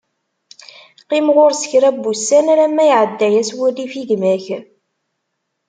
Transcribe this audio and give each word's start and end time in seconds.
Qqim 1.01 1.27
ɣur-s 1.35 1.63
kra 1.71 1.89
n 1.95 1.97
wussan, 2.03 2.45
alamma 2.53 2.83
iɛedda-as 2.89 3.49
wurrif 3.57 3.93
i 4.01 4.03
gma-k. 4.09 4.45